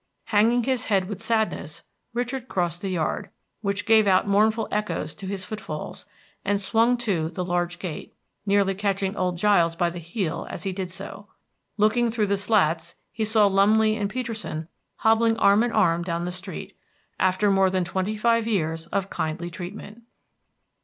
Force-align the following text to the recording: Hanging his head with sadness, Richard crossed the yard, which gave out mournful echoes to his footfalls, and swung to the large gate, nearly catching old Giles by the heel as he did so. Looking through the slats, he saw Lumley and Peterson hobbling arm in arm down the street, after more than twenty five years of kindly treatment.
Hanging 0.33 0.63
his 0.63 0.85
head 0.87 1.07
with 1.07 1.21
sadness, 1.21 1.83
Richard 2.11 2.47
crossed 2.47 2.81
the 2.81 2.89
yard, 2.89 3.29
which 3.61 3.85
gave 3.85 4.07
out 4.07 4.27
mournful 4.27 4.67
echoes 4.71 5.13
to 5.13 5.27
his 5.27 5.45
footfalls, 5.45 6.07
and 6.43 6.59
swung 6.59 6.97
to 7.05 7.29
the 7.29 7.45
large 7.45 7.77
gate, 7.77 8.15
nearly 8.43 8.73
catching 8.73 9.15
old 9.15 9.37
Giles 9.37 9.75
by 9.75 9.91
the 9.91 9.99
heel 9.99 10.47
as 10.49 10.63
he 10.63 10.71
did 10.73 10.89
so. 10.89 11.27
Looking 11.77 12.09
through 12.09 12.25
the 12.25 12.35
slats, 12.37 12.95
he 13.11 13.23
saw 13.23 13.45
Lumley 13.45 13.95
and 13.95 14.09
Peterson 14.09 14.67
hobbling 14.95 15.37
arm 15.37 15.61
in 15.61 15.71
arm 15.71 16.01
down 16.01 16.25
the 16.25 16.31
street, 16.31 16.75
after 17.19 17.51
more 17.51 17.69
than 17.69 17.83
twenty 17.83 18.17
five 18.17 18.47
years 18.47 18.87
of 18.87 19.11
kindly 19.11 19.51
treatment. 19.51 20.01